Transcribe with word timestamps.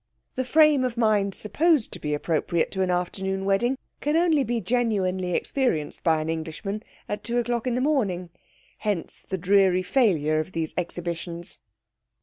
The 0.33 0.45
frame 0.45 0.83
of 0.83 0.97
mind 0.97 1.35
supposed 1.35 1.93
to 1.93 1.99
be 1.99 2.15
appropriate 2.15 2.71
to 2.71 2.81
an 2.81 2.89
afternoon 2.89 3.45
wedding 3.45 3.77
can 3.99 4.17
only 4.17 4.43
be 4.43 4.59
genuinely 4.59 5.35
experienced 5.35 6.03
by 6.03 6.21
an 6.21 6.27
Englishman 6.27 6.81
at 7.07 7.23
two 7.23 7.37
o'clock 7.37 7.67
in 7.67 7.75
the 7.75 7.81
morning. 7.81 8.31
Hence 8.79 9.27
the 9.29 9.37
dreary 9.37 9.83
failure 9.83 10.39
of 10.39 10.53
these 10.53 10.73
exhibitions. 10.75 11.59